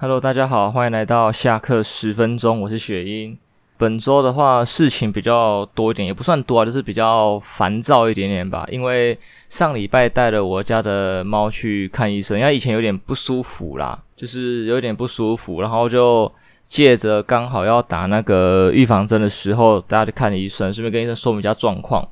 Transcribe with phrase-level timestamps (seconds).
[0.00, 3.36] Hello，大家好，欢迎来到下课十分钟，我是雪英。
[3.76, 8.64] 本周的话，事情比较多一点，也不算多啊，就是比较烦躁一点点吧。
[8.70, 22.08] 因为上礼拜带了我家的猫去看医生，因为以前有点不舒服啦，就是有点不舒服，然后就借着刚好要打那个预防针的时候，大家就看医生，顺便跟医生说明一下状况。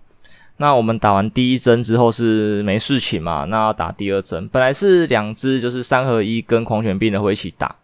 [0.59, 3.45] 那我们打完第一针之后是没事情嘛？
[3.45, 7.77] 那要打第二针，本来是两支，就是三合一跟狂犬病的会一起打，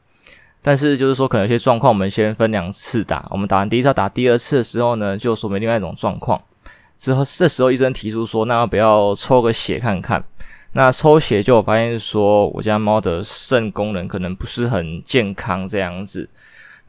[0.63, 3.29] 但是就是说可能有些状况，我们先分两次打。
[3.31, 6.41] 我们打完第一次，打第二次的时候呢，就说明另外一种状况。
[6.97, 10.25] 之后这时候医生提出说，那要不要抽个血看看？
[10.73, 16.27] 那抽血就我发现说，我家猫的肾功能可能不是很健康这样子。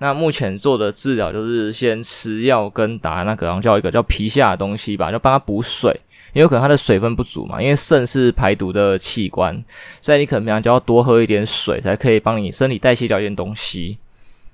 [0.04, 5.98] 那目前做的治疗就是先吃药跟打那个，然后叫一个叫皮下的东西吧，就帮它补水，
[6.34, 7.62] 因为可能它的水分不足嘛。
[7.62, 9.64] 因为肾是排毒的器官，
[10.02, 13.98] 所以你可能平常就要多喝一点水，才可以帮你身体代谢掉一点东西。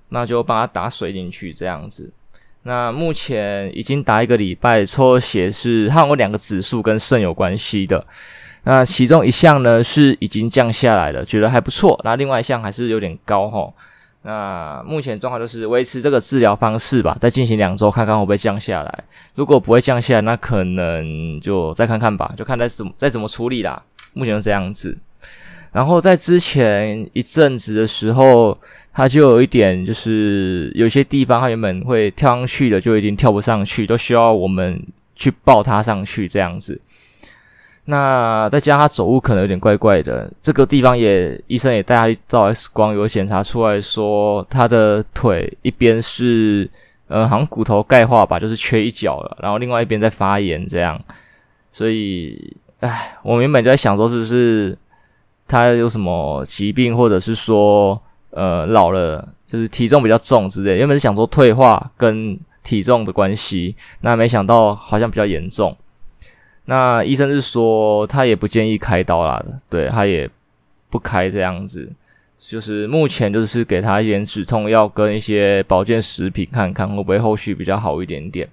[0.09, 2.11] 那就帮它打水进去这样子。
[2.61, 8.05] 那目前已经打一个礼拜，抽血是它有两个指数跟肾有关系的。
[8.65, 11.99] 那其中一项呢是已经降下来了，觉得还不错。
[12.03, 13.73] 那另外一项还是有点高齁。
[14.29, 19.03] 那目前状况就是维持这个治疗方式吧，再进行两周看看会不会降下来。
[19.33, 23.81] 如果不会降下来，那可能就再看看吧，就看再怎么再怎么处理啦。
[24.13, 24.95] 目前就这样子。
[25.71, 28.55] 然后在之前一阵子的时候，
[28.93, 34.79] 它就有一点就是有些地方它原本会跳上去的，就已经跳不上去，都需要我们
[35.15, 36.79] 去抱它上去这样子。
[37.91, 46.69] 那再加上他走路可能有点怪怪的，这个地方也医生也带他照 X 光，有检查出来说他的腿一边是
[47.07, 51.01] 呃好像骨头钙化吧，就是缺一角了，然后另外一边在发炎这样，
[51.71, 54.77] 所以唉，我原本就在想说是不是
[55.47, 65.75] 他有什么疾病，或者是说呃老了，就是体重比较重之类，原本是想说退化跟体重的关系，那没想到好像比较严重。
[66.69, 70.29] 那医生是说，他也不建议开刀啦，对，他也
[70.91, 71.91] 不开这样子，
[72.37, 78.47] 就是目前就是给他一点止痛药跟一些保健食品，看看会不会后续比较好一点点。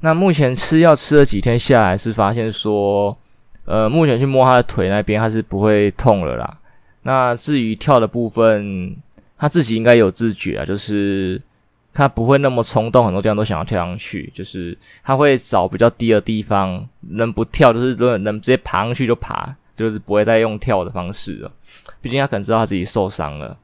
[0.00, 3.16] 那目前吃药吃了几天下来，是发现说，
[3.64, 6.58] 呃，目前去摸他的腿那边，他是不会痛了啦。
[7.04, 8.94] 那至于跳的部分，
[9.38, 11.40] 他自己应该有自觉啊，就是。
[11.92, 21.50] 他不会那么冲动，很多地方都想要跳上去，就是他会找比较低的地方，能不跳就是如果能直接爬上去就爬，就是不会再用跳的方式了。
[22.00, 23.56] 毕竟他可能知道他自己受伤了，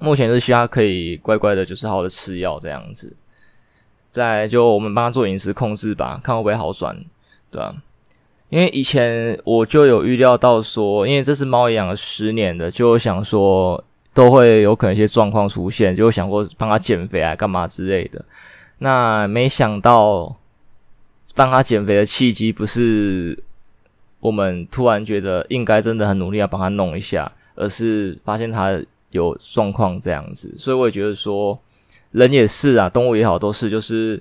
[0.00, 3.16] 目前是需要可以乖乖的，就是好好的吃药这样子。
[4.10, 6.96] 再就我们帮他做饮食控制吧，看会不会好转，
[7.52, 7.76] 对吧？
[8.48, 13.84] 因为以前我就有预料到说，因为这只猫养了十年的，就想说。
[14.18, 18.24] 都会有可能一些状况出现，就想过帮他减肥啊，干嘛之类的。
[18.78, 20.36] 那没想到
[21.36, 23.38] 帮他减肥的契机不是
[24.18, 28.76] 我们突然觉得应该真的很努力要帮他弄一下，而是发现他
[29.10, 30.52] 有状况这样子。
[30.58, 31.56] 所以我也觉得说，
[32.10, 34.20] 人也是啊，动物也好，都是就是。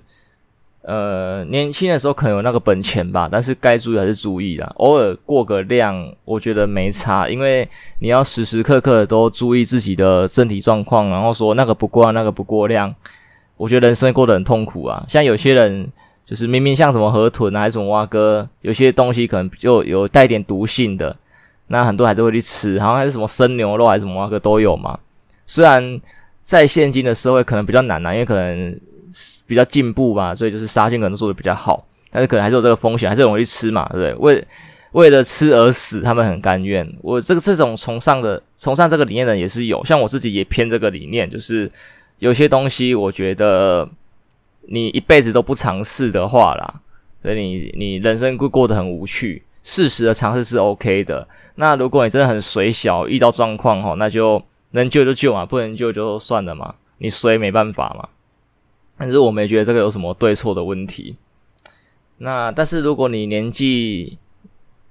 [0.88, 4.72] 呃，年轻的时候可能有那个本钱吧，但是该注意还是注意啦。
[4.78, 7.68] 偶尔过个量，我觉得没差，因为
[8.00, 12.96] 你要时时刻刻都注意自己的身体状况，然后说那个不过那个不过量，
[13.58, 15.04] 我觉得人生过得很痛苦啊。
[15.10, 15.86] 像有些人
[16.26, 21.14] 就是明明像什么河豚啊，还是什么蛙哥，有些东西可能就有带点毒性的，
[21.68, 24.98] 那很多还是会去吃，好像还是什么生牛肉还是什么蛙哥都有嘛。
[25.46, 26.00] 虽然
[26.42, 28.80] 在现今的社会可能比较难啊，因为可能。
[29.46, 34.36] 比较进步吧，所以就是杀菌可能做的比较好，但是可能还是有这个风险，还是容易吃嘛，对不对？
[34.36, 34.48] 为
[34.94, 36.88] 为了吃而死，他们很甘愿。
[37.02, 41.70] 我这个这种崇尚的崇尚这个理念的也是有，像我自己也偏这个理念，就是
[42.20, 43.88] 有些东西我觉得
[44.70, 46.82] 你一辈子都不尝试的话啦，
[47.22, 49.44] 所以你你人生会过得很无趣。
[49.70, 51.28] 适时的尝试是 OK 的。
[51.56, 54.42] 那如果你真的很水小，遇到状况齁，那就
[54.72, 58.08] 能救就救嘛，不能救就算了嘛，你衰没办法嘛。
[58.98, 61.16] 但是我没觉得这个有什么对错的问题。
[62.18, 64.18] 那但是如果你年纪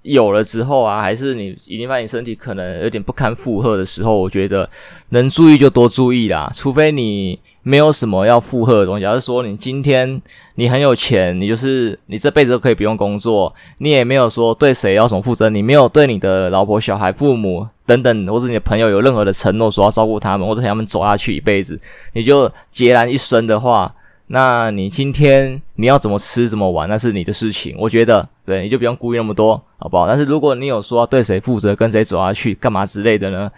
[0.02, 4.70] 有了之后啊，还是你已经发现身体可能有点不堪负荷的时候，我觉得
[5.08, 6.48] 能注意就多注意啦。
[6.54, 10.22] 除非你没有什么要负荷的东西，而是说你今天
[10.54, 21.80] 你很有钱，你就是你这辈子都可以不用工作，你也没有说对谁要什么负责，你没有对你的老婆、小孩、父母等等，或者你的朋友有任何的承诺，说要照顾他们，或者陪他们走下去一辈子，
[22.12, 23.94] 你就孑然一身的话。
[24.28, 27.76] 那你今天你要怎么吃怎么玩，那是你的事情。
[27.78, 30.04] 我觉得，对，你就不用顾虑那么多，好不好？
[30.08, 33.48] 但是如果你有说要对谁负责，跟谁走下去，干嘛之类的呢？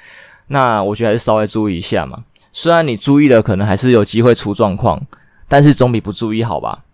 [0.48, 2.22] 那我觉得还是稍微注意一下嘛。
[2.52, 5.00] 虽然你注意了，可能还是有机会出状况，
[5.48, 6.84] 但是总比不注意好吧？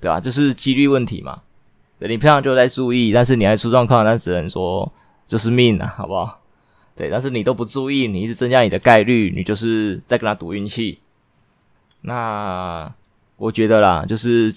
[0.00, 0.18] 对吧？
[0.18, 1.38] 就是几率问题嘛。
[2.00, 4.90] 你平常就在注意，但是你还出状况，那只能说
[5.28, 6.39] 就是命啊，好不好？
[7.00, 10.98] 对，但是你都不注意，你一直增加你的概率，你就是在跟他赌运气。
[12.02, 12.92] 那
[13.38, 14.52] 我觉得啦，就是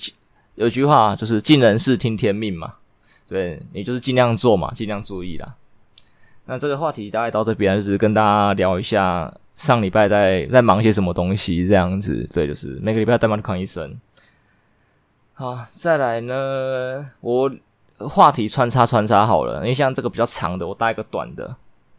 [0.55, 2.73] 有句话，就是尽人事听天命嘛。
[3.29, 5.55] 对，你就是尽量做嘛，尽量注意啦。
[6.43, 12.27] 那这个话题大概到这边，就是跟大家聊一下上礼拜在在忙些什么东西这样子。
[12.33, 13.97] 对，就是每个礼拜带妈去看医生。
[15.31, 17.49] 好，再来呢，我
[17.99, 21.55] 话题穿插穿插好了，因为像这个比较长的，我搭一个短的，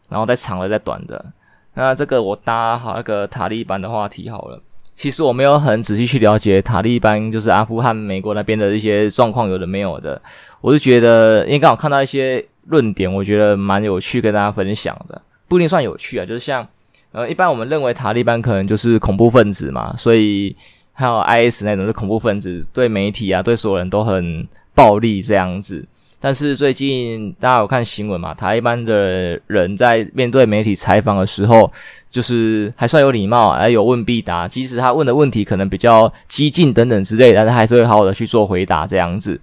[0.09, 1.33] 然后再长的再短的。
[1.73, 4.59] 那这个我搭好那个塔利班的话题好了。
[4.95, 10.21] 其实我没有很仔细去了解塔利班，就是阿富汗、美国那边的一些状况，有的没有的。
[10.61, 15.21] 我是觉得，因为刚好看到一些论点，我觉得蛮有趣，跟大家分享的。
[15.49, 16.65] 不一定算有趣啊，就是像
[17.11, 20.55] 呃，一般我们认为塔利班可能就是恐怖分子嘛，所以
[20.93, 25.85] 还有 IS 那种是恐怖分子，对媒体啊，对所有人都很暴力这样子。
[26.25, 28.33] 但是最近大家有看新闻嘛？
[28.33, 31.71] 台一班的人在面对媒体采访的时候，
[32.09, 34.47] 就是还算有礼貌，还有问必答。
[34.47, 39.39] 即使他问的问题可能比较激进等等之类，但是还是会好好的去做回答这样子。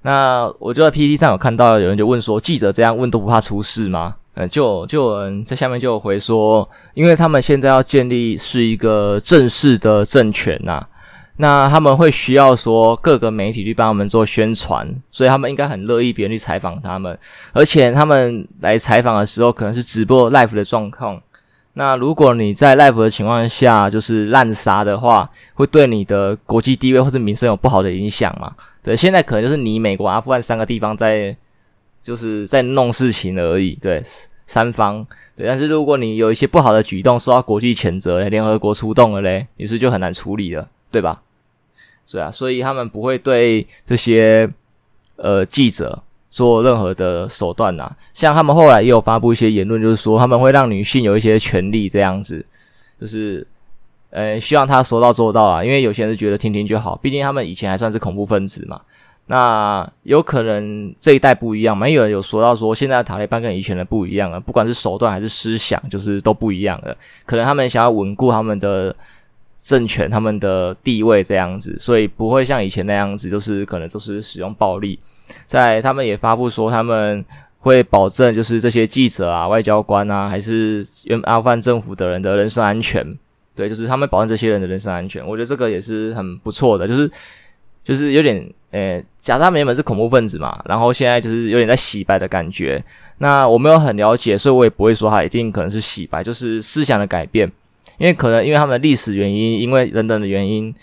[0.00, 4.14] 那我就在 PTT 上有看到有人就问说，记者这样问都不怕出事吗？
[4.32, 10.88] 呃，就就有人在下面就回说，因为他们现在要建立是一个正式的政权呐、啊。
[11.40, 17.16] 那他们会需要说各个媒体去帮他们做宣传，所以他们应该很乐意别人去采访他们，
[17.52, 21.20] 而且他们来采访的时候可能是直播 live 的状况。
[21.74, 28.52] 那如果你在 live 的情况下就是滥杀的话，会对你的国际地位或者名声有不好的影响嘛？
[28.82, 31.36] 对，现在可能就是你美国、阿富汗三个地方在
[32.02, 34.02] 就是在弄事情而已，对，
[34.48, 35.06] 三方
[35.36, 35.46] 对。
[35.46, 41.22] 但是如果你有一些不好的举动受到国际谴责，联合国出动了嘞，于是就很难处理了，对吧？
[42.10, 44.48] 对啊，所以他们不会对这些
[45.16, 47.94] 呃记者做任何的手段呐。
[48.14, 52.42] 像他们后来也有发布一些言论，就是说他们会让女性有一些权利这样子，
[52.98, 53.46] 就是
[54.08, 55.62] 呃希望他说到做到啊。
[55.62, 58.80] 因为有些人是觉得听听就好，毕竟他们以前还算是恐怖分子嘛。
[59.26, 61.86] 那有可能这一代不一样嘛？
[61.86, 66.96] 有人有说到说，现在的塔利班跟以前的不一样了，不管是手段还是思想，就是都不一样了。
[67.26, 68.96] 可能他们想要稳固他们的。
[69.68, 74.98] 政权他们的地位这样子，所以不会像以前那样子，就是可能都是使用暴力。
[75.46, 77.22] 在他们也发布说，他们
[77.58, 83.04] 会保证就是这些记者啊、外交官啊，还是原阿富汗政府的人的人身安全。
[83.54, 85.22] 对，就是他们保证这些人的人身安全。
[85.26, 87.10] 我觉得这个也是很不错的，就是
[87.84, 92.82] 就是有点诶，假设他们原本是恐怖分子嘛，然后现在就是有点在洗白的感觉。
[93.18, 97.50] 那我没有很了解，所以我也不会说他一定可能是洗白，就是思想的改变。
[97.98, 100.74] 因为可能因为他们的历史原因，因为等等的原因，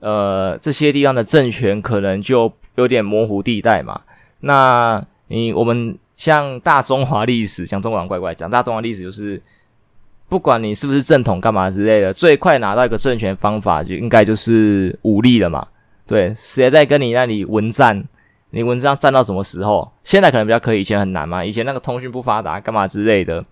[0.00, 4.00] 呃，这些地方的政权可能就有点模糊地带嘛。
[4.40, 9.40] 那你我们像大中华历史，讲中华怪怪，讲大中华历史就是，
[10.28, 15.66] 不管你是不是正统干嘛之类的，最快拿到一个政权方法就应该就是武力了嘛。
[16.06, 17.96] 对，谁在跟你那里文战？
[18.50, 19.90] 你文战战到什么时候？
[20.02, 21.44] 现在可能比较可以，以前很难嘛。
[21.44, 23.44] 以前那个通讯不发达，干嘛之类的。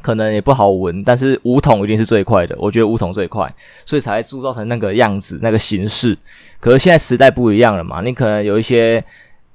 [0.00, 2.56] 可能也不好闻，但是武统一定是最快的。
[2.58, 3.52] 我觉得武统最快，
[3.84, 6.16] 所以才会铸造成那个样子、那个形式。
[6.60, 9.02] 可是现在时代不一样了嘛，你可能有一些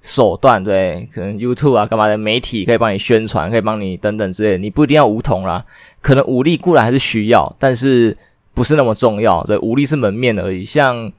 [0.02, 4.58] 手段，对，可能 YouTube 啊干嘛的媒体可以帮你宣传，可以帮你等等之类的。
[4.58, 5.66] 你不一定要武统啦，
[6.02, 8.16] 可能武力固然还是需要，但是
[8.54, 9.42] 不是那么重要。
[9.46, 10.66] 对，武力是门面而已。
[10.66, 11.10] 像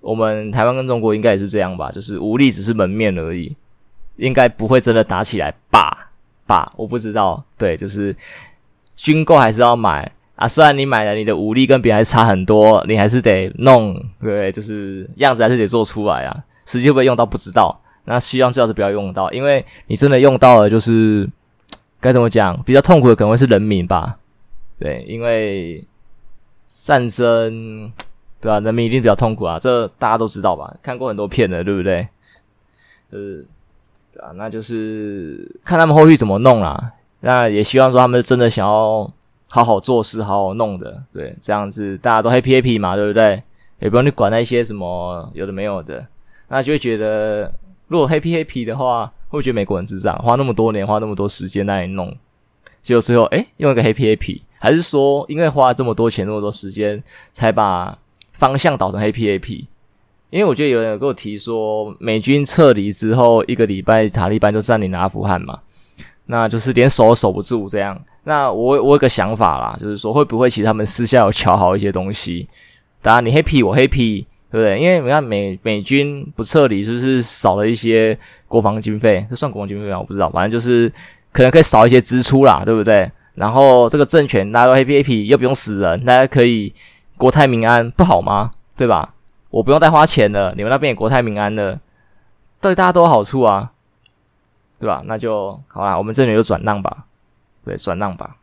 [0.00, 3.54] 我们台湾跟中国应该也是这样吧，就是武力只是门面而已，
[4.16, 6.12] 应该不会真的打起来吧？
[6.46, 7.42] 吧，我不知道。
[7.58, 8.14] 对，就是。
[9.02, 16.44] 军购还是要买啊，虽然你买了，你的武力跟别人还差很多，你还是得弄，对，就是样子还是得做出来啊。
[16.66, 21.26] 实际会不会用到不知道，那希望最好是不要用到，因为你真的用到了，就是
[21.98, 24.18] 该怎么讲，比较痛苦的可能会是人民吧，
[24.78, 25.82] 对，因为
[26.66, 27.90] 战争，
[28.38, 32.06] 对啊，人民一定比较痛苦啊，这大家都知道吧，看过很多片的，对不对？
[33.10, 33.18] 呃，
[34.12, 36.92] 对啊，那就是看他们后续怎么弄啦。
[37.20, 39.10] 那也希望说他们真的想要
[39.48, 43.42] 好好做事，好好弄的，对，这样子大家都 happy happy 嘛，对不对？
[43.78, 46.06] 也不用你管那些什么有的没有的，
[46.48, 47.52] 那就会觉得
[47.88, 52.14] 如果 happy happy 的话，会觉得美国人智障，花那么多年，花那么多时间那里弄，
[52.82, 57.98] 结果最后诶用一个 happy happy，还是说因为花了这么多钱，那么多时间，才把
[58.32, 59.66] 方向导成 happy happy？
[60.30, 65.58] 因为我觉得有人有跟我提说，美军撤离之后一个礼拜，塔利班就占领了阿富汗嘛。
[66.30, 68.00] 那就是连守都守不住这样。
[68.22, 72.48] 那我我有个想法啦，就是说会不会其实他们私下有瞧好一些东西？
[73.02, 74.78] 当然你黑皮我黑皮，对不对？
[74.78, 79.26] 因为你看美美军不撤离，是不是少了一些国防经费？
[79.28, 79.98] 这算国防经费吗？
[79.98, 80.92] 我不知道，反正就是
[81.32, 83.10] 可能可以少一些支出啦，对不对？
[83.34, 86.72] 然后这个政权大家都黑皮黑皮，又不用死人，大家可以
[87.16, 88.50] 国泰民安，不好吗？
[88.76, 89.14] 对吧？
[89.50, 91.80] 我不用再花钱了，你们那边也国泰民安了，
[92.60, 93.72] 对大家都有好处啊，
[94.80, 95.02] 对吧？
[95.04, 97.04] 那就好啦，我们这里就转让吧。
[97.62, 98.36] 对，转让吧，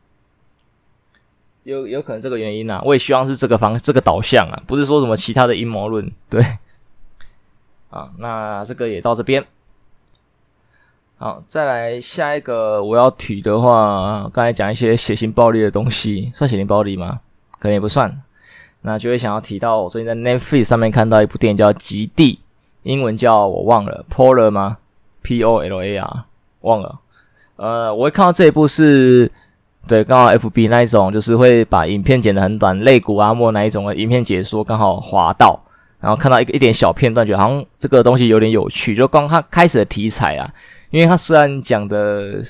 [1.64, 6.10] 有有可能这个原因啊，我也希望是这个方这个导向啊，不是说什么其他的阴谋论。
[6.30, 6.40] 对，
[7.90, 9.44] 啊，那这个也到这边。
[11.18, 17.22] 好，再来下一个我要提的话，刚才讲一些血腥暴力的东西，算血腥暴力吗？
[17.58, 18.22] 可能也不算。
[18.82, 22.36] 那就会想要提到，我最近在 Netflix 上面看到一部电影叫《极地》，
[22.84, 24.78] 英文叫我忘了，Polar 吗
[25.28, 26.24] ？P O L A R，
[26.62, 27.00] 忘了。
[27.58, 29.30] 呃，我会看到这一部是，
[29.86, 35.62] 对，刚好 FB 那一种，就是会把影片剪得很短，肋骨阿莫那一种的影片解说，刚好滑到，
[36.00, 40.50] 然后看到一个一点小片段，觉得好像这个东西有点有趣，就刚它开始的题材啊，
[40.92, 42.42] 因为它虽然讲的，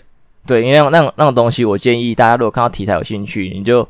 [0.45, 3.87] 对，因为那种那种东西，我建议大家如果看到题材有兴趣，你就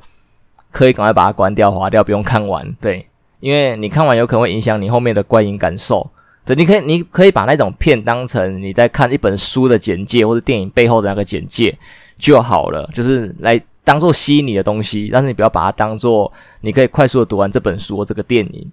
[0.72, 3.06] 可以赶快把它关掉、滑掉，不用看完，对，
[3.42, 6.10] 因为你看完有可能会影响你后面的观影感受。
[6.48, 11.78] 对，你可以，你可以把那种片当成你在看一本书的简介，或者电影背后的那个简介
[12.18, 15.10] 就好了，就是来当做吸引你的东西。
[15.12, 18.72] 但是你不要把它当做你可以快速的读完这本书这个电影。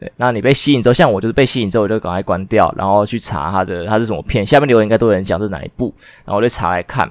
[0.00, 4.46] 对，那你被吸引之后，像我就是被吸引之后，我就赶快关掉，然后去查它的它是什么片。
[4.46, 7.06] 下面留言应该都有人讲是哪一部，然后我就查来看。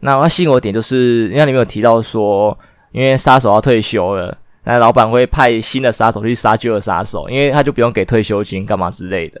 [0.00, 2.58] 那我要吸引我的点就是，因为里面有提到说，
[2.90, 4.36] 因为杀手要退休了。
[4.70, 9.40] 那老板会派新的杀手去杀旧的杀手，因为他就不用给退休金干嘛之类的。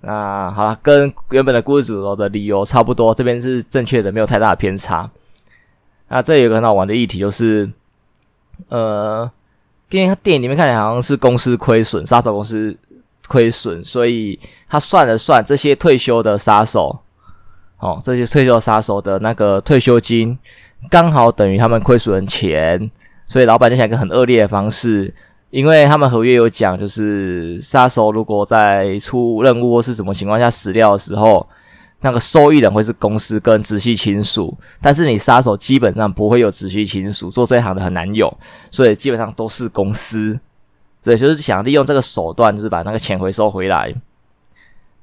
[0.00, 5.08] 那好了，跟原本的故事主轴的理由差不多，这边是正确的，没有太大的偏差。
[6.08, 7.70] 那这有个很好玩的议题，就是
[8.68, 9.30] 呃，
[9.88, 12.76] 电影电影里面看起来好像是公司亏损，杀手公司
[13.28, 14.36] 亏损，所以
[14.68, 16.98] 他算了算这些退休的杀手，
[17.78, 20.36] 哦，这些退休杀手的那个退休金
[20.90, 22.90] 刚好等于他们亏损的钱。
[23.28, 25.12] 所以老板就想一个很恶劣的方式，
[25.50, 31.46] 因为他们合约有讲，就是杀手如果在出任务或是什么情况下死掉的时候，
[32.00, 38.34] 那个受益人会是公司跟直系亲属，但是你杀手基本上不会有直系亲属，做这一行的很难有，
[38.70, 40.40] 所以基本上都是公司。
[41.02, 43.94] 所以就是想利用这个手段，就是把那个钱回收回来。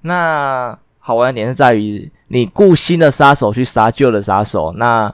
[0.01, 5.13] 那好玩的点是在于，你雇新的杀手去杀旧的杀手，那。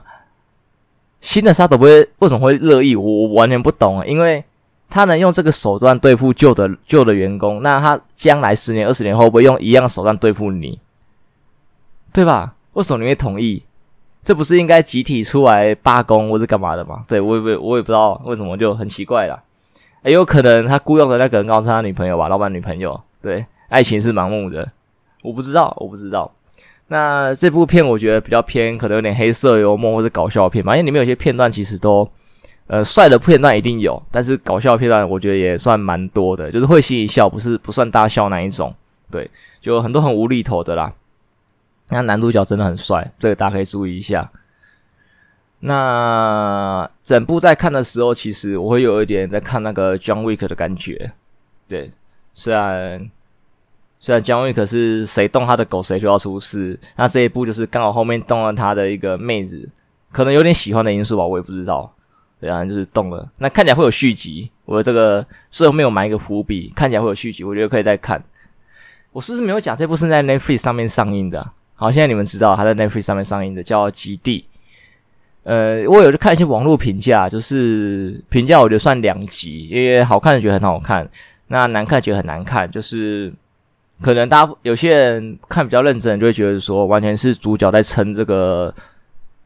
[1.22, 2.94] 新的杀手不会为什么会乐意？
[2.94, 4.04] 我完全不懂啊！
[4.04, 4.44] 因为
[4.90, 10.78] 他能用这个手段对付旧的旧的员工，那他将来十年、二十年后会不会用一样手段对付你？
[12.12, 12.54] 对吧？
[12.74, 13.62] 为什么你会同意？
[14.22, 17.04] 这不是应该集体出来罢工或者干嘛的吗？
[17.08, 19.42] 对，我也不我也不知道为什么就很奇怪啦。
[20.04, 23.00] 也有可能他雇佣的那个人刚好是他女朋友吧，老板女朋友。
[23.22, 24.68] 对，爱情是盲目的，
[25.22, 26.30] 我不知道，我不知道。
[26.92, 32.06] 那这部片我觉得比较偏，可能有点黑色幽默或者搞笑片嘛，因为里面有些片段其实都，
[32.66, 38.74] 呃，帅的片段一定有，但是搞笑片段我觉得也算蛮多的，就是会心一笑，不是不算大笑那一种，
[39.10, 39.30] 对，
[39.62, 40.92] 就很多很无厘头的啦。
[41.88, 44.30] 那男主角真的很帅，这个大家可以注意一下。
[45.60, 51.12] 那整部在看的时候，其实我会有一点在看那个 John Wick 的感觉，
[51.66, 51.90] 对，
[52.34, 53.10] 虽然。
[54.04, 59.70] 虽然姜维可是谁动他的狗谁就要出事，那这一部就是刚好后面动了他的一个妹子，
[60.10, 61.88] 可能有点喜欢的因素吧，我也不知道。
[62.40, 64.50] 对啊，就是动了，那看起来会有续集。
[64.64, 68.20] 我这个最后面有埋一个伏笔，看起来会有续集，我觉得可以再看。
[69.12, 71.52] 我是不是没有讲这部是在 Netflix 上面上映的啊？
[71.76, 74.40] 好，现在你们知道它在 Netflix 上面上映的，叫《极地》。
[75.44, 81.08] 呃，我有去看一些网络评价，就是评价我觉得算两极，因为好看的觉得很好看，
[81.46, 83.32] 那难看觉得很难看，就是。
[84.02, 88.74] 可能大家有些人看比较认真，就会觉得说，完全是主角在撑这个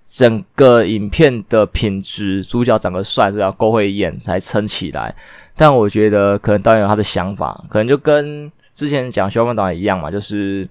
[0.09, 5.15] 整个影片的品质，主角长得帅，是要够会演才撑起来。
[5.55, 10.69] 但我觉得，可能导演有他的想法，可能就跟之前讲肖邦导演一样嘛，就是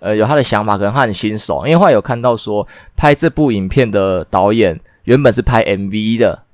[0.00, 1.66] 呃有他的想法，可能他很新手。
[1.66, 2.66] 因为后来有看到说，
[2.96, 6.45] 拍这部影片的导演原本是拍 MV 的。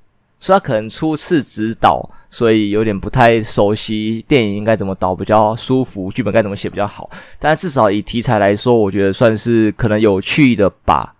[0.43, 7.09] 所以他可能初次执导，所以有点不太熟悉电影应该怎么导比较舒服，剧本该怎么写比较好。
[7.39, 11.15] 但至少以题材来说，我觉得算是可能有趣的吧。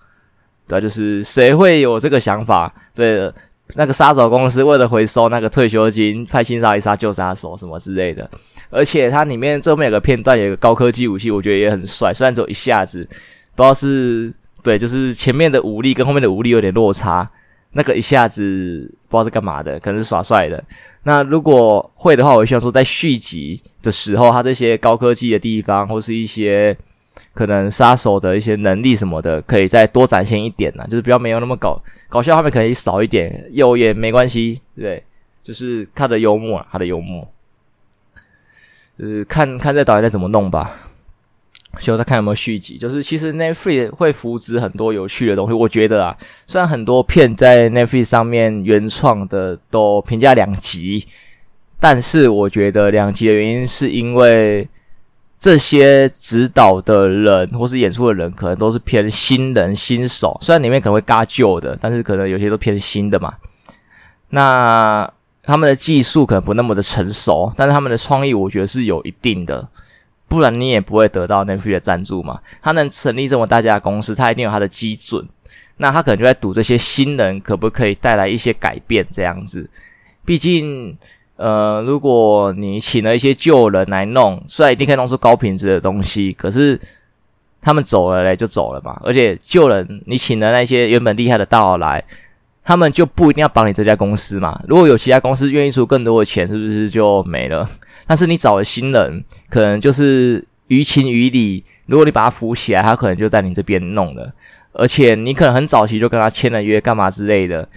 [0.68, 2.74] 对，就是谁会有这个想法？
[2.94, 3.32] 对，
[3.76, 8.30] 那个杀手公司为了回收那个退休金，派新杀一杀旧杀手什么之类的。
[8.70, 12.14] 而且它里面最后面有个片段，有个高科技武器，我觉得也很帅。
[12.14, 13.08] 虽然只有一下子，
[13.56, 17.30] 不知道是对，就是前面的武力跟后面的武力有点落差，
[17.74, 20.64] 那个一下子不知道是干嘛的，可能是耍帅的。
[21.04, 26.78] 那如果会的话，我希望说在续集的时候，他这些高科技的地方，或是一些
[27.34, 35.04] 可能杀手的一些能力什么的，可以再多展现一点呢，就是不要没有那么搞搞笑，画面可以少一点，有也没关系，对，
[35.44, 37.28] 就是他的幽默，他的幽默，
[38.98, 40.78] 呃看看这导演再怎么弄吧。
[41.80, 42.78] 希望再看有没有续集。
[42.78, 51.06] 就是其实 Netflix 会扶植很多有趣的东西，我觉得啊，虽然很多片在 Netflix 上面原创的都评价两极，
[51.80, 54.68] 但是我觉得两极的原因是因为
[55.40, 63.34] 这些指导的人或是演出的人可能都是偏新人新手，虽然里面可能会嘎旧的，但是可能有些都偏新的嘛。
[64.30, 65.12] 那
[65.44, 69.68] 他们的技术可能不那么的成熟，但是他们的创意我觉得是有一定的。
[70.34, 72.40] 不然你也不会得到 NFT 的赞助嘛。
[72.60, 75.24] 他能成立这么大家公司，他一定有他的基准。
[75.78, 79.70] 那他可能就在赌这些新人可不可以带来一些改变这样子。
[80.26, 80.98] 毕竟，
[81.36, 86.80] 呃，如果你请了一些旧人来弄，虽然一定可以弄出高品质的东西，可是
[87.62, 89.00] 他们走了嘞，就走了嘛。
[89.04, 92.04] 而且旧人你请了那些原本厉害的大佬来，
[92.64, 94.60] 他们就不一定要帮你这家公司嘛。
[94.68, 97.70] 如果有其他公司愿意出更多的钱，是不是就没了？
[98.08, 101.64] 但是你找了新人，可能就是于情于理。
[101.88, 104.34] 如果你把他扶起来，他可能就在你这边弄了。
[104.72, 107.68] 而且你可能很早期就跟他签了约，干嘛之类的，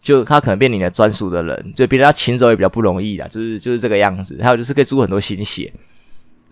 [0.00, 3.26] 就他可能变你的专属的人，就别人要请走也比较不容易啦。
[3.28, 4.38] 就是就是这个样子。
[4.40, 5.72] 还有就是可以租很多新血，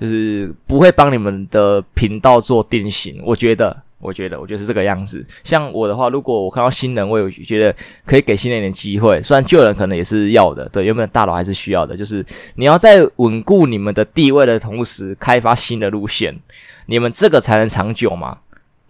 [0.01, 3.84] 就是不会帮你们的频道做定型，我觉得。
[4.05, 5.27] 我觉得，我觉得是这个样子。
[5.43, 9.21] 像我的话，如果我看到新人，我有觉得可以给新人一点机会。
[9.23, 11.97] 虽然旧人可能也是要的，对，原本大佬还是需要的。
[11.97, 16.39] 就是你要在稳固你们的地位的同时，开发新的路线，
[16.87, 18.39] 你们这个才能长久嘛，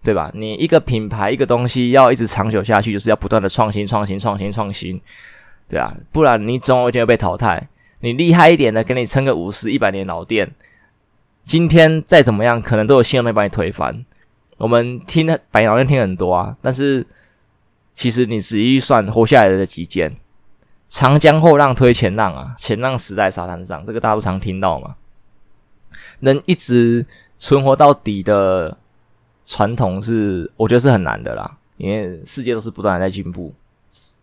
[0.02, 0.30] 对吧？
[0.35, 5.00] 你一个品牌一个东西要一直长久下去，就是要不断的创新、创新、创新、创新，
[5.68, 7.68] 对啊，不然你总有一天会被淘汰。
[8.00, 10.50] 你厉害一点的，给你撑个五十、一百年老店，
[11.42, 14.05] 今天再怎么样，可能都有新人会把你推翻。
[14.64, 17.07] 我们听的百年老店听很多啊，但是
[17.92, 20.16] 其实你仔细算，活下来的几间，
[20.88, 24.96] 长江后浪推前浪啊，前浪死在沙滩上，这个大家都常听到嘛。
[26.20, 27.05] 能一直
[27.37, 28.74] 存活到底的
[29.44, 33.55] 传统是，我觉得是很难的啦，因为世界都是不断的在进步，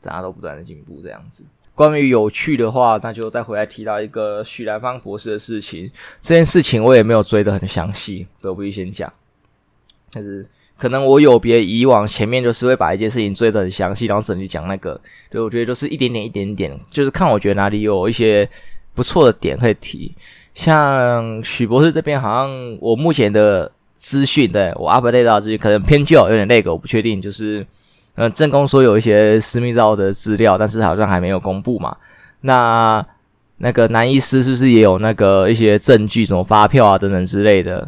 [0.01, 1.45] 大家都不断的进步这样子。
[1.75, 9.13] 关于有趣的话，那就再回来提到一个许兰芳博士的事情，这件事情我也没有追得很详细，我不先讲。
[10.13, 10.45] 但是
[10.77, 14.99] 可能我有别以往，前面就是会把一件事情追得很详细，然后整体讲那个。
[15.29, 18.49] 对，我觉得就是一点点一点点，就是看我觉得哪里有一些
[18.93, 20.13] 不错的点可以提。
[20.53, 27.21] 像许博士这边，好像我目前的资讯，对我 update 到资讯可能偏旧，有点那个我不确定。
[27.21, 27.65] 就是
[28.15, 31.95] 嗯，正宫说有一些私密照的资料，但是好像还没有公布嘛。
[32.41, 33.05] 那
[33.57, 37.87] 那个男医师是不是也有那个一些证据，什么发票啊等等之类的？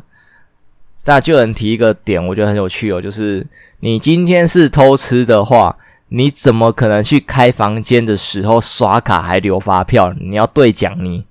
[1.03, 3.45] 大家就能提一个点，我觉得很有趣哦，就是
[3.79, 10.13] 你今天是偷吃的话，你怎么可能去开房间的时候刷卡还留发票？
[10.13, 11.25] 你要对讲你，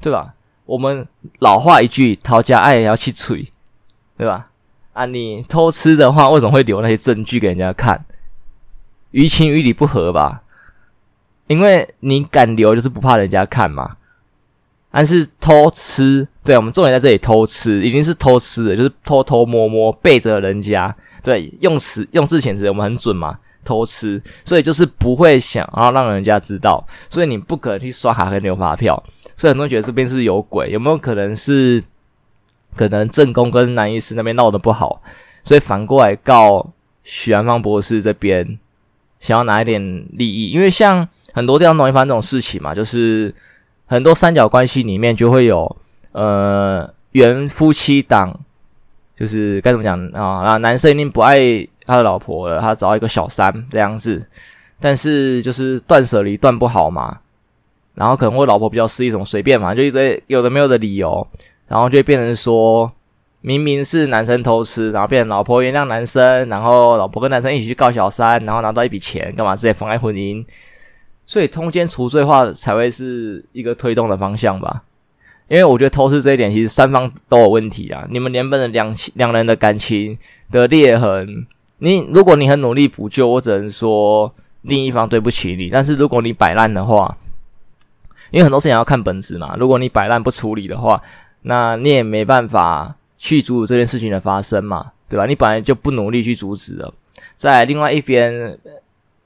[0.00, 0.34] 对吧？
[0.64, 1.06] 我们
[1.38, 3.48] 老话一句，讨价爱也要去嘴，
[4.18, 4.50] 对吧？
[4.94, 8.04] 啊，你偷吃的话，为什么会留那些证据给人家看？
[9.12, 10.42] 于情于理不合吧？
[11.46, 13.96] 因为你敢留，就是不怕人家看嘛。
[14.90, 29.02] 但是偷吃，对，我们重点在这里，偷吃已经是偷吃了，就是偷偷摸摸背着人家，对，用词用字遣词我们很准嘛，偷吃，所以就是不会想要让人家知道，所以你不可能去刷卡跟留发票，
[29.36, 31.82] 所以很多人觉得这边是有鬼，有没有可能是
[32.76, 35.02] 可能正宫跟男医师那边闹得不好，
[35.42, 38.58] 所以反过来告许安芳博士这边
[39.18, 43.34] 想要拿一点利益，因为像很多地方容易发生这种事情嘛，就是。
[43.88, 45.76] 很多三角关系里面就会有，
[46.16, 48.34] 呃，原夫妻档，
[49.14, 50.40] 就是该怎么讲啊？
[50.46, 51.36] 那，男生一定不爱
[51.84, 54.26] 他的老婆了，他找一个小三这样子，
[54.80, 57.18] 但是就是断舍离断不好嘛，
[57.92, 61.28] 然后可能我老婆比较是一种随便嘛，就一堆有的没有的理由，
[61.68, 62.90] 然后就变成说，
[63.42, 70.42] 明明是男生偷吃，然后变成老婆原谅男生，然后老婆跟男生一起去告小三，然后拿到一笔钱，干嘛直接妨碍婚姻？
[71.26, 74.82] 所以通奸除罪化才会是一个推动的方向吧，
[75.48, 78.06] 因为我觉得偷吃这一点其实三方都有问题啊。
[78.10, 80.18] 你们原本的两两人的感情
[80.50, 81.46] 的裂痕，
[81.78, 84.32] 你如果你很努力补救，我只能说
[84.62, 85.68] 另一方对不起你。
[85.68, 87.16] 但是如果你摆烂的话，
[88.30, 89.56] 因为很多事情要看本质嘛。
[89.58, 91.00] 如果你摆烂不处理的话，
[91.42, 94.92] 那你也没办法去阻止这件事情的发生嘛。
[95.08, 95.24] 对吧？
[95.24, 96.92] 你本来就不努力去阻止了，
[97.36, 98.58] 在另外一边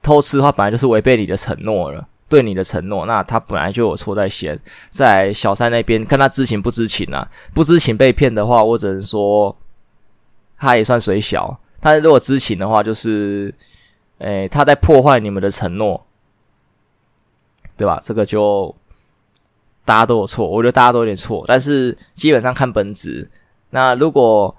[0.02, 4.58] 偷吃的话，本来就是违背你的承诺了，对你的承诺，那他本来就有错在先。
[4.88, 9.54] 在小三那边看他知情不知情啊，不知情被骗的话，我只能说
[10.56, 11.60] 他也算水小。
[11.80, 13.52] 他如果知情的话，就是，
[14.18, 16.06] 诶，他在破坏你们的承诺，
[17.76, 17.98] 对吧？
[18.02, 18.74] 这个就
[19.84, 23.28] 大家都有错，我觉得大家都有点错，但是基本上看本质。
[23.70, 24.54] 那如果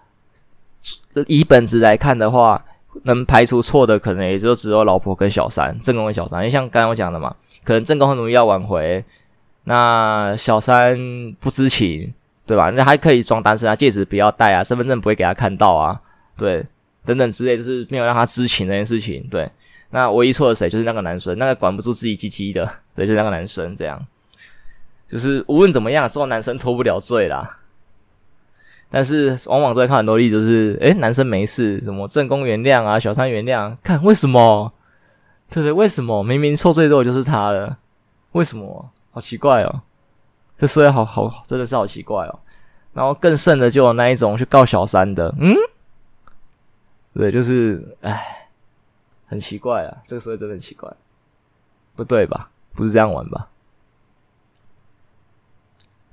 [1.28, 2.66] 以本质来看的话，
[3.04, 6.40] 能排除错的可能也就只有老婆跟小三，正宫跟小三。
[6.42, 9.04] 因为像刚刚我讲的嘛，可能正宫很努力要挽回，
[9.64, 10.98] 那小三
[11.40, 12.14] 不知情，
[12.46, 12.70] 对吧？
[12.72, 16.00] 那还可以装单身啊，戒指不要戴啊，身份证不会给他看到啊，
[16.38, 16.66] 对，
[17.06, 19.26] 等等之类，就是没有让他知情这件事情。
[19.30, 19.50] 对，
[19.92, 20.70] 那唯一错的谁？
[20.70, 24.06] 就是那个男生，那个管不住自己鸡鸡的，对，就是那个男生这样。
[25.08, 27.58] 就是无论怎么样，做男生脱不了罪啦。
[28.92, 34.72] 但是往往都会看很多例子，就是诶，男生没事，什么正宫原谅啊，小三原谅，看为什么？
[35.50, 35.72] 对不对？
[35.72, 37.78] 为什么明明受罪多的就是他了？
[38.34, 38.90] 为什么？
[39.12, 39.82] 好奇怪哦！
[40.58, 42.40] 这社会好好真的是好奇怪哦。
[42.94, 45.56] 然后更甚的就有那一种去告小三的，嗯，
[47.14, 48.50] 对，就是哎，
[49.28, 50.90] 很奇怪啊，这个社会真的很奇怪，
[51.96, 52.50] 不对吧？
[52.74, 53.48] 不是这样玩吧？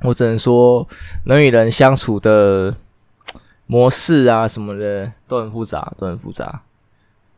[0.03, 0.87] 我只能说，
[1.25, 2.75] 人与人相处的
[3.67, 6.63] 模式啊，什么的都很复杂，都很复杂。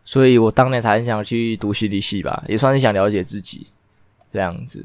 [0.04, 3.66] 所以我当年才很想去读心理系吧，也算是想了解自己
[4.28, 4.84] 这样子。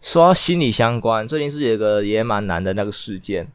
[0.00, 3.48] 说到心理相关，最近是有个也蛮难的那个事件，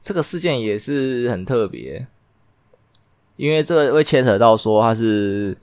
[0.00, 2.06] 这个事件也是很特别，
[3.36, 5.56] 因为这个会牵扯到说他是。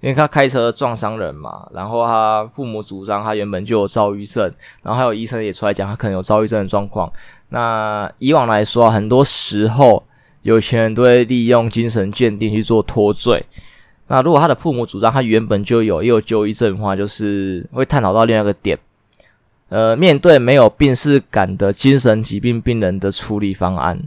[0.00, 4.44] 因为他开车撞伤人嘛，然后他父母主张他原本就有躁郁症，
[4.84, 7.12] 然后还有医生也出来讲他可能有躁郁症的状况。
[7.48, 10.04] 那以往来说，很多时候
[10.42, 13.44] 有钱人都会利用精神鉴定去做脱罪。
[14.06, 18.78] 那如果他的父母主张他原本就有也有忧郁症的话，就是会探讨到另外一个点。
[19.68, 24.00] 呃，面对没有病识感的精神疾病病人的处理方案，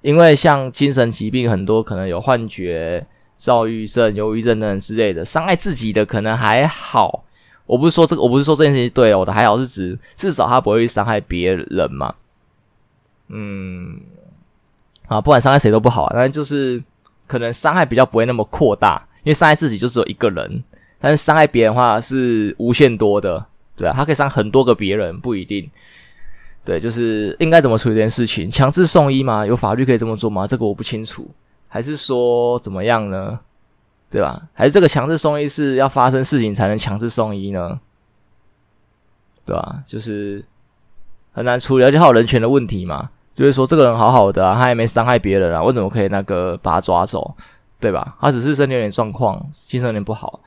[0.00, 3.06] 因为像精神疾病很多可能有幻觉。
[3.40, 7.24] 躁郁症、忧郁症等等之类的，伤害自己的可能还好。
[7.64, 12.14] 我不是说这个，我不是说这件事情对，我的还好是指至少他不会伤害别人嘛。
[13.28, 13.98] 嗯，
[15.06, 16.82] 啊，不管伤害谁都不好，但就是
[17.26, 20.62] 可能伤害比较不会那么扩大，因为伤害自己就只有一个人，
[21.00, 25.66] 但是伤害别人的话是无限多的，对啊，他可以伤很多个别人，不一定。
[26.62, 28.50] 对，就是应该怎么处理这件事情？
[28.50, 29.46] 强制送医吗？
[29.46, 30.46] 有法律可以这么做吗？
[30.46, 31.26] 这个我不清楚。
[31.70, 33.40] 还是说怎么样呢？
[34.10, 34.42] 对吧？
[34.52, 37.78] 还是这个强制送医是要发生事情才能强制送医呢？
[39.46, 39.80] 对吧？
[39.86, 40.44] 就是
[41.32, 43.10] 很难处理，而且还有人权的问题嘛。
[43.36, 47.32] 就是说这个人好好的，他也没伤害别人啊，为什么可以那个把他抓走？
[47.78, 48.16] 对吧？
[48.20, 50.40] 他只是身体有点状况，精神有点不好，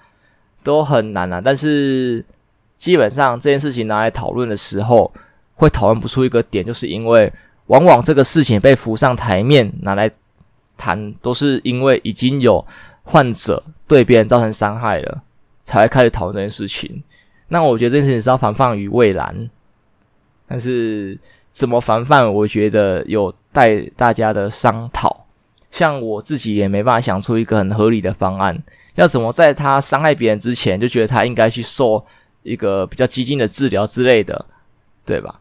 [0.62, 1.40] 都很难啊。
[1.40, 2.24] 但是
[2.76, 5.10] 基本上这件事情拿来讨论的时候，
[5.56, 7.32] 会讨论不出一个点，就是因为
[7.68, 10.12] 往往这个事情被浮上台面拿来。
[10.78, 12.66] 谈都是因为已经有
[13.04, 15.24] 患者对别人造成伤害了，
[15.64, 17.04] 才会开始讨论这件事情。
[17.48, 19.50] 那我觉得这件事情是要防范于未然，
[20.48, 21.18] 但是
[21.52, 25.26] 怎么防范，我觉得有待大家的商讨。
[25.70, 28.62] 像我自己也没办法想出一个很合理的方案，
[28.96, 32.04] 要怎么在他伤害别人之前就觉得他应该去受
[32.44, 34.46] 一个比较激进的治疗之类的，
[35.06, 35.40] 对吧？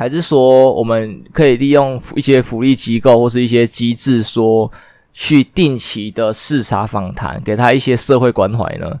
[0.00, 4.72] 还是说，我们可以利用一些福利机构或是一些机制，说
[5.12, 8.98] 去定期的视察访谈，给他一些社会关怀呢？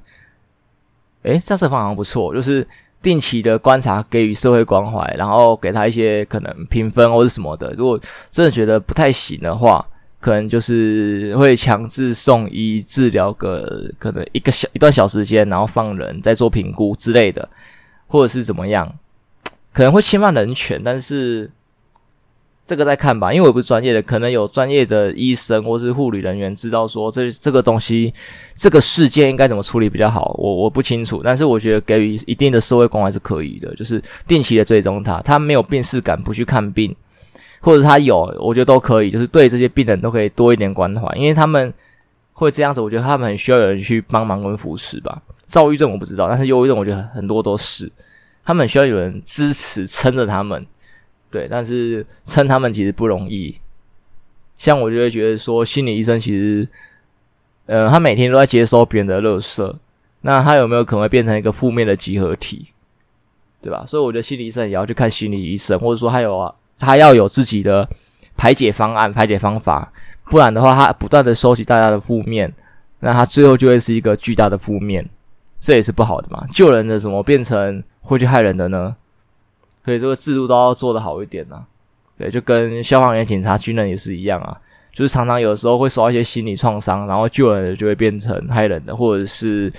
[1.22, 2.68] 诶，这样子方法不错，就是
[3.00, 7.72] 定期的观察，给予社会关怀，然后给他一些可能评分或是什么的。
[7.78, 7.98] 如果
[8.30, 9.82] 真的觉得不太行的话，
[10.20, 17.48] 可能就是会强制送医治疗个可能一个小一段小时间，然后放人再做评估之类的，
[18.06, 18.94] 或者是怎么样。
[19.72, 21.50] 可能会侵犯人权，但是
[22.66, 28.12] 这个再看吧，因为我不是专业的，可能有专业的医生或是护理人员知道说这这个东西
[28.54, 36.94] 这个事件应该怎么处理比较好，我我不清楚，但是我觉得给予一定的社会关怀是可以的，就是定期的追踪他，他没有病识感不去看病，
[37.60, 41.72] 或者他有，我觉得都可以，就是对这些病人都可以多一点关怀，因为他们
[42.32, 45.20] 会这样子，我觉得他们很需要有人去帮忙跟扶持吧。
[45.46, 47.90] 躁郁症我不知道，但是忧郁症我觉得很多都是。
[48.44, 50.66] 他们需要有人支持撑着他们，
[51.30, 53.54] 对，但是撑他们其实不容易。
[54.58, 56.68] 像我就会觉得说，心理医生其实，
[57.66, 59.74] 呃，他每天都在接收别人的垃圾，
[60.20, 62.66] 那他有没有可能会变成一个负面的集合体，
[63.62, 63.84] 对吧？
[63.86, 67.88] 所以我觉得心理医生也要去看心理医生，或者说他有啊，他要有自己的
[68.36, 69.90] 排解方案、排解方法，
[70.24, 72.52] 不然的话，他不断的收集大家的负面，
[72.98, 75.08] 那他最后就会是一个巨大的负面，
[75.58, 76.44] 这也是不好的嘛。
[76.52, 78.96] 救人的怎么变成会去害人的呢？
[79.84, 81.64] 所以这个制度都要做得好一点呐。
[82.18, 84.60] 对，就跟消防员、警察、军人也是一样啊，
[84.92, 89.72] 就是常常有时候会受到一些心理创伤，然后救人就会变成害人的，或者是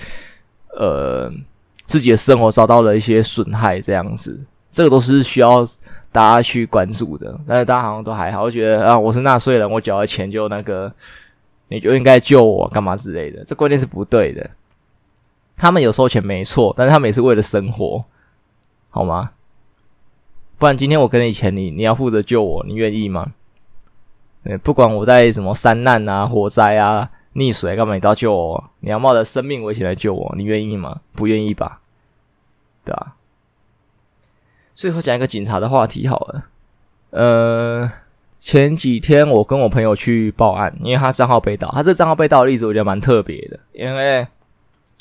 [0.76, 1.30] 呃
[1.86, 5.64] 自己的生活遭到了一些损害，这样子，这个都是需要
[6.10, 7.38] 大家去关注的。
[7.46, 10.92] 但是大家好像都还好，我觉得啊，我是纳税人，我缴了钱就那个，
[11.68, 14.50] 你就应该救我干嘛之类的，这观念是不对的。
[15.62, 18.04] 他们有收钱没错，但是他们也是为了生活，
[18.90, 19.30] 好吗？
[20.58, 23.32] 不然今天我给你钱，你你要负责救我，你愿意吗？
[24.42, 28.70] 对，不管我在什么山难啊、火灾啊、溺水干嘛，你都要救我。
[28.80, 31.00] 你要冒着生命危险来救我，你愿意吗？
[31.12, 31.80] 不愿意吧？
[32.84, 33.14] 对吧？
[34.74, 36.46] 最后讲一个警察的话题好了。
[37.10, 37.88] 呃，
[38.40, 41.70] 前几天我跟我朋友去报案，因为他账号被盗。
[41.70, 44.26] 他这账号被盗的例子我觉得蛮特别的，因为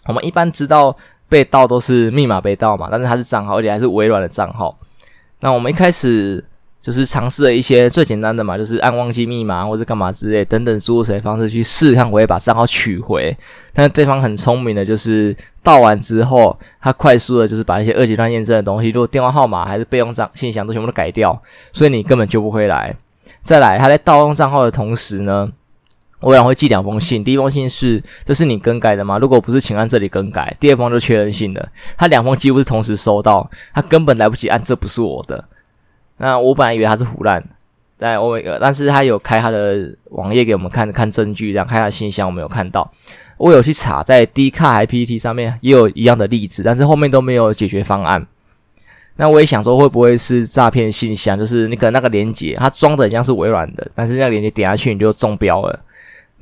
[0.08, 0.96] 我们一般知道
[1.30, 4.78] 被盗都是密码被盗嘛，但是他是账号，而且还是微软的账号。
[5.40, 6.44] 那我们一开始
[6.82, 13.36] 就是尝试了一些最简单的嘛，就是按忘记密码或者干嘛之类等等诸如此类方式去试看，我也把账号取回。
[13.74, 21.40] 但是对方很聪明的，就是盗完之后，他快速的就是把一些二阶段验证的东西，如果电话号码还是备用账信箱都全部都改掉，
[21.72, 22.96] 所以你根本救不回来。
[23.44, 25.52] 再来，他在盗用账号的同时呢，
[26.22, 29.18] 微软会寄两封信，第一封信是这是你更改的吗？
[29.18, 30.56] 如果不是，请按这里更改。
[30.60, 31.70] 第二封就确认信了。
[31.98, 35.44] 他两封几乎是同时收到，他根本来不及按，这不是我的。
[36.18, 37.44] 那我本来以为他是胡乱，
[37.98, 42.92] 但我但是他有开他的网页给我们看看证据，然后开他信箱，我没有看到。
[43.38, 48.24] 我有去查，在 D 卡还 PTT 上面也有一样的例子，但是后面都没有解决方案。
[49.16, 51.38] 那我也想说，会不会是诈骗信箱？
[51.38, 55.80] 就是你可能那个连接，它装的很像是微软的，但是那个连接点下去你就中标了。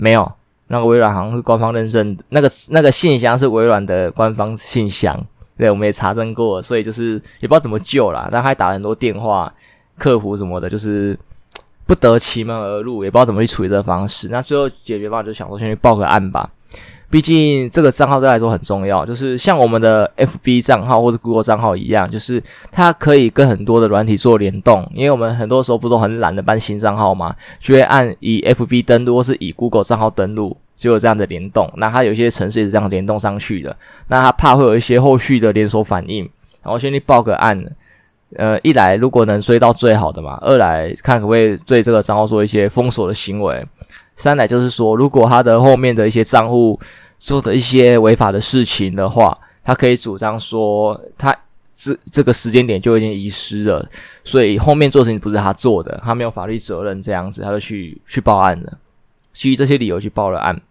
[0.01, 0.31] 没有，
[0.67, 5.21] 那个微软好像是官方认证，那个那个信箱是微软的官方信箱，
[5.57, 9.53] 对，我们也查证过，所以就是也不知道怎么救啦，但他还打了很多电话，
[9.97, 11.19] 客服什么的，就是
[11.85, 14.29] 不得其门而入，也不知道怎么去处理这个方式。
[14.29, 16.49] 那最后解决办法就想说先去报个案吧。
[17.09, 22.41] 毕竟这个账号对来说很重要，就是像我们的 FB 账号或者 Google 账号一样，就是
[22.71, 24.87] 它可以跟很多的软体做联动。
[24.93, 31.71] 因为我们很多时候不都很懒得办新账号嘛，就会按以 FB 登录或是以 Google 账号登录，就有这样的联动。
[31.77, 33.75] 那它有些程式也是这样联动上去的，
[34.07, 36.23] 那它怕会有一些后续的连锁反应，
[36.61, 37.63] 然后先去报个案。
[38.35, 43.65] 呃，一来如果能追到最好的嘛，二来看可不可以对这个账号做一些封锁的行为。
[44.19, 46.77] 三来就是说，如果他的后面的一些账户
[47.17, 51.33] 做的一些违法的事情的话，他可以主张说，他
[51.73, 53.87] 这这个时间点就已经遗失了，
[54.25, 58.77] 所以后面做事情不是他做的，他没有法律责任，这样子他就去去报案了，
[59.31, 60.61] 基于这些理由去报了案。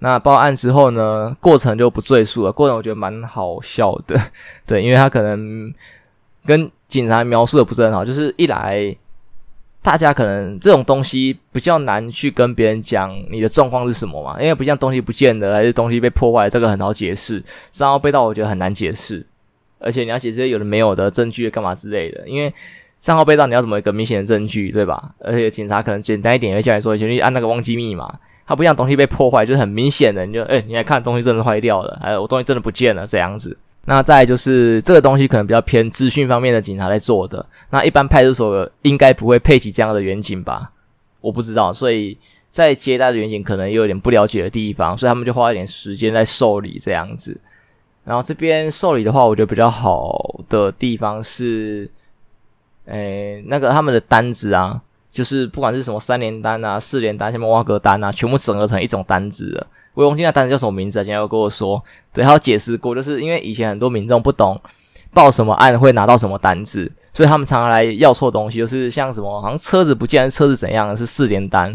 [0.00, 2.50] 那报案之后呢，过程就不赘述了。
[2.50, 4.20] 过程我觉得蛮好笑的，
[4.66, 5.72] 对，因为他可能
[6.44, 8.96] 跟警察描述的不是很好，就是一来。
[9.80, 17.42] 大家可能这种东西比较难去跟别人讲你的状况是什么嘛，因为不像东西不见了还是东西被破坏，这个很好解释。
[17.70, 19.24] 账号被盗，我觉得很难解释，
[19.78, 22.52] 而且你要写这些有的没有的证据干嘛之类的，因为
[22.98, 25.14] 账号被盗，你要怎么一个明显的证据，对吧？
[25.20, 33.56] 而且警察可能简单一点，会叫你说，你去按那个忘记密码，它不像东西被破坏，就是很明显的，你就诶，你来看东西真的坏掉了，哎我东西真的不见了这样子。
[33.88, 40.70] 那再就是这个东西可能比较偏资讯方面的警察在做的，那一般派出所应该不会配起这样的员警吧？
[41.22, 42.18] 我不知道，所以
[42.50, 47.40] 在接待的员警可能也有点不了解的地方，所以他们就花一点时间在受理这样子。
[48.04, 51.90] 然后这边受理的话，我觉得比较好的地方是，
[52.84, 54.82] 诶，那个他们的单子啊。
[55.10, 59.66] 就是不管是什么三连单啊、四连单、什么挖格单啊，全部整合成一种单子了。
[59.94, 61.82] 我忘记那单子叫什么名字啊，今天要跟我说。
[62.12, 64.60] 对，他有解释过，就是因为以前很多民众不懂
[65.12, 71.74] 报什么案会拿到什么单子，所以他们常常来要错东西，就是像什么好像车子不见，车子怎样是四连单，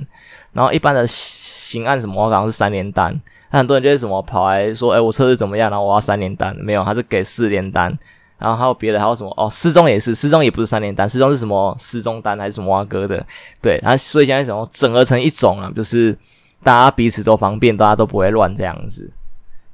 [0.54, 3.20] 然后一般的刑案什么好像是三连单。
[3.52, 5.70] 那很多人就是什么跑来说，哎，我车子怎么样？
[5.70, 7.98] 然后我要三连单，没有，他是给四连单。
[8.44, 9.34] 然后还有别的，还有什么？
[9.38, 11.74] 哦，失踪也是，失踪也不是三联单，失踪是什么？
[11.80, 13.26] 失踪单还是什么挖哥的？
[13.62, 16.14] 对，然后所以现在什么整合成一种啊，就是
[16.62, 19.10] 大家彼此都方便，大家都不会乱这样子，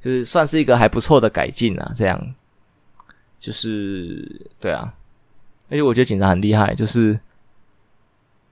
[0.00, 1.92] 就是算是一个还不错的改进啊。
[1.96, 2.24] 这样，
[3.40, 4.94] 就是对啊，
[5.68, 7.18] 而且我觉得警察很厉害，就是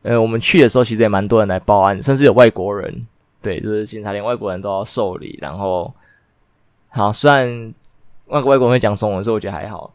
[0.02, 3.07] 呃，我们去的时候其实也蛮多人来报案，甚至有外国人，
[3.40, 5.38] 对，就是警察连外国人都要受理。
[5.40, 5.94] 然后，
[6.88, 7.72] 好，虽然
[8.26, 9.94] 外国外国人会讲中文，所以我觉得还好。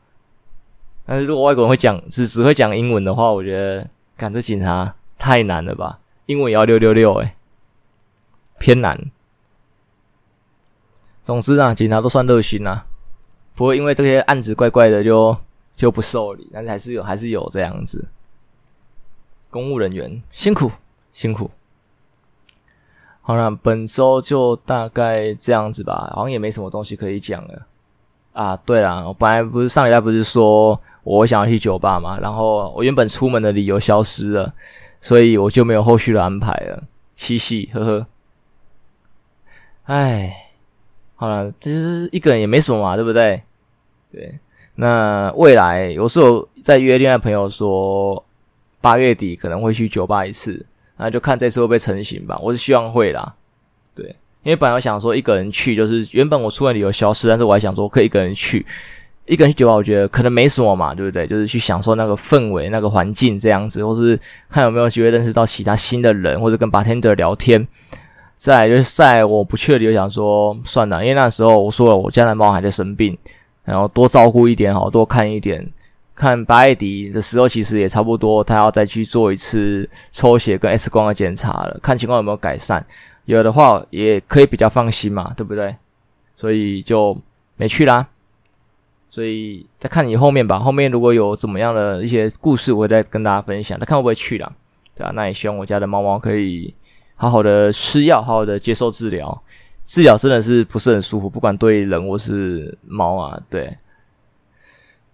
[1.06, 6.00] 但是如果外国人会讲只只会讲英文的话，我觉得，干这警察太难了吧？
[6.28, 7.36] 英文也要六六六，诶，
[8.58, 9.12] 偏难。
[11.24, 12.86] 总之啊，警察都算热心啊，
[13.56, 15.36] 不会因为这些案子怪怪的就
[15.76, 18.10] 就不受理，但是还是有还是有这样子。
[19.50, 20.72] 公务人员辛苦
[21.12, 21.52] 辛苦。
[23.22, 27.68] 好了，本周就大概这样子吧，好像也没什么东西可以讲了。
[28.34, 34.54] 啊，对了，我本来不是上礼拜不是说我想要去酒吧嘛，然后我原本出门的理由消失了，
[35.00, 36.84] 所以我就没有后续的安排了。
[37.16, 38.08] 七夕，呵呵。
[39.86, 40.36] 唉。
[41.16, 43.42] 好了，其实一个人也没什么嘛，对不对？
[44.12, 44.38] 对，
[44.76, 48.22] 那未来有时候在约恋爱朋友说
[48.82, 50.66] 八月底可能会去酒吧一次，
[50.98, 52.38] 那就看这次会不会成型吧。
[52.42, 53.34] 我是希望会啦，
[53.96, 58.66] 对，因为本来我想说一个人去，就是原本我出门理由消失，但是我还想说可以一个人去，
[59.26, 61.26] 一个人去酒吧，我觉得可能没什么嘛，对不对？
[61.26, 67.66] 就是去享受那个氛围、那个环境这样子，或是看有没有机会认识到其他新的人，或者跟 bartender 聊天。
[68.36, 73.18] 再来就是在我不去的理由，想说算了，因为那时候我说了，我家的猫还在生病，
[73.64, 75.66] 然后多照顾一点好，多看一点。
[76.16, 82.86] 看八月底的时候，其实也差不多，他要再去做一次抽血跟 X 光的检查了，看情况有没有改善。
[83.26, 85.76] 有的话也可以比较放心嘛，对不对？
[86.36, 87.18] 所以就
[87.56, 88.08] 没去啦。
[89.10, 93.80] 所以再看你后面吧，后面如果有怎么样的一些故事，我会再跟大家分享。
[93.80, 94.52] 再看会不会去啦，
[94.96, 96.74] 对啊，那也希望我家的猫猫可以。
[97.16, 99.44] 好好的吃药，好好的接受治疗。
[99.86, 103.78] 治疗真的是不是很舒服，不管对人或是猫啊，对，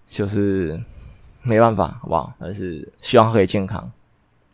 [0.07, 0.79] 就是
[1.43, 2.33] 没办法，好不好？
[2.39, 3.91] 但是希望它可以健康。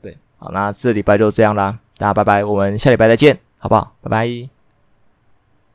[0.01, 3.95] 对，好，那这礼拜就这样啦，大家拜拜，我们下礼拜再见，好不好？
[4.03, 4.54] 拜拜。